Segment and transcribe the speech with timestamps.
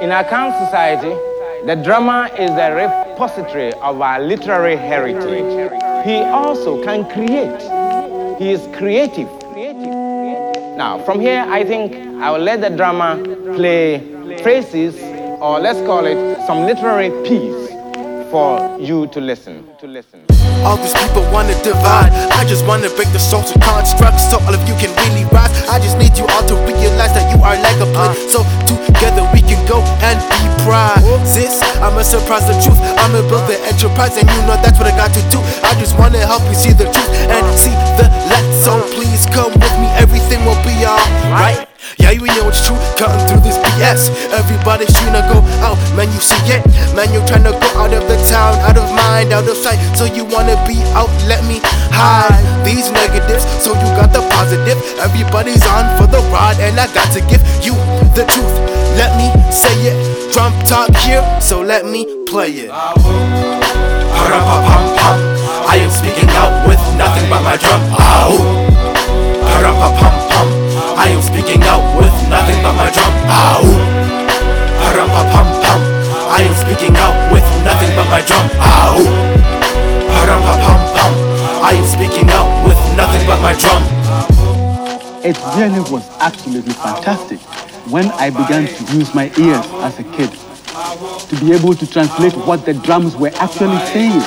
[0.00, 1.14] In our current society,
[1.64, 5.72] the drama is the repository of our literary heritage.
[6.04, 7.62] He also can create.
[8.38, 9.28] He is creative.
[10.76, 13.16] Now, from here, I think I will let the drama
[13.54, 14.00] play
[14.42, 14.96] phrases,
[15.40, 17.70] or let's call it some literary piece
[18.30, 19.66] for you to listen.
[19.78, 20.26] To listen.
[20.64, 22.12] All these people wanna divide.
[22.32, 24.75] I just wanna break the social construct so all of you
[32.06, 32.78] surprise the truth.
[33.02, 35.42] I'ma build the enterprise, and you know that's what I got to do.
[35.66, 38.46] I just wanna help you see the truth and see the light.
[38.62, 41.66] So please come with me, everything will be alright.
[41.98, 44.10] Yeah, you know it's true, cutting through this BS.
[44.34, 46.62] Everybody's trying to go out, man, you see it.
[46.94, 49.78] Man, you're trying to go out of the town, out of mind, out of sight.
[49.96, 51.60] So you wanna be out, let me
[51.94, 53.46] hide these negatives.
[53.62, 54.78] So you got the positive.
[54.98, 57.74] Everybody's on for the ride, and I got to give you
[58.18, 58.56] the truth.
[58.98, 59.96] Let me say it.
[60.32, 62.70] Drum talk here, so let me play it.
[65.68, 68.35] I am speaking out with nothing but my drum.
[81.66, 83.82] I am speaking out with nothing but my drum.
[85.24, 87.40] It really was absolutely fantastic
[87.90, 90.30] when I began to use my ears as a kid
[91.28, 94.22] to be able to translate what the drums were actually saying.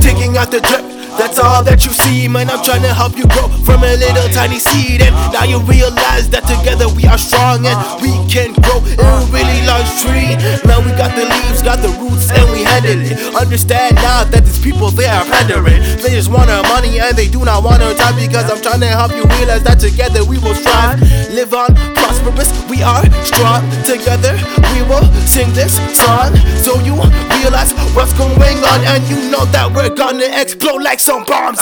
[0.00, 0.84] Taking out the drip,
[1.18, 2.48] that's all that you see, man.
[2.48, 6.30] I'm trying to help you grow from a little tiny seed, and now you realize
[6.30, 10.38] that together we are strong and we can grow a really large tree.
[10.64, 13.18] Now we got the leaves, got the roots, and we handle it.
[13.34, 15.82] Understand now that these people they are pandering.
[15.98, 18.80] They just want our money and they do not want our time because I'm trying
[18.80, 21.02] to help you realize that together we will strive,
[21.34, 21.74] live on,
[22.18, 22.50] prosperous.
[22.68, 24.36] We are strong together.
[24.74, 26.94] We will sing this song so you
[27.40, 31.58] realize what's going on, and you know that we're gonna explode like some bombs.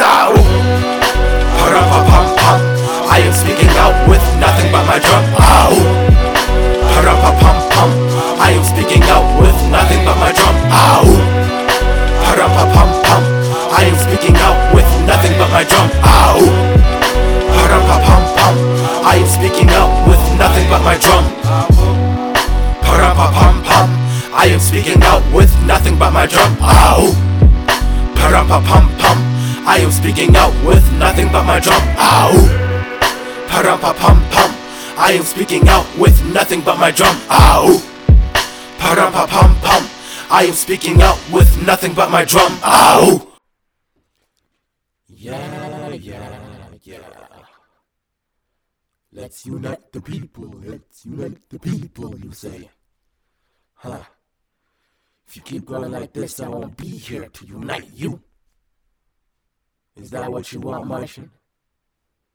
[1.59, 2.61] Parapapam-pam.
[3.09, 5.46] I am speaking out with nothing but my drum.
[19.07, 21.25] I am speaking out with nothing but my drum.
[22.83, 23.63] Parapapam-pam.
[23.63, 23.89] pam.
[24.35, 26.57] I am speaking out with nothing but my drum.
[26.61, 27.15] Ow!
[28.17, 28.99] Parapapam-pam.
[28.99, 29.19] Pam.
[29.65, 31.81] I am speaking out with nothing but my drum.
[31.97, 32.35] Ow!
[33.47, 34.29] Parapapam-pam.
[34.33, 34.51] Pam.
[34.99, 37.15] I am speaking out with nothing but my drum.
[37.31, 37.81] Ow!
[38.79, 39.55] Parapapam-pam.
[39.63, 39.89] Pam.
[40.33, 42.59] I am speaking out with nothing but my drum.
[42.65, 43.25] Ow!
[45.07, 46.41] Yeah, yeah,
[46.83, 47.17] yeah.
[49.13, 50.55] Let's unite the people.
[50.65, 52.71] Let's unite the people, you say.
[53.75, 54.03] Huh.
[55.27, 58.23] If you keep going like this, I won't be here to unite you.
[59.97, 61.31] Is that what you want, Martian?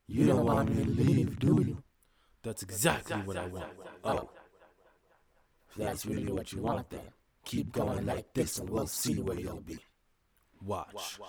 [0.07, 1.83] You don't want me to leave, do you?
[2.43, 3.71] That's exactly what I want.
[4.03, 4.29] Oh.
[5.69, 7.01] If that's really what you want, then
[7.45, 9.77] keep going like this and we'll see where you'll be.
[10.63, 11.19] Watch.